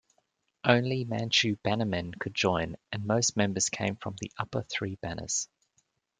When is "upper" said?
4.35-4.63